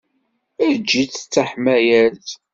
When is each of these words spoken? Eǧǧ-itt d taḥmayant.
Eǧǧ-itt 0.67 1.25
d 1.27 1.29
taḥmayant. 1.33 2.27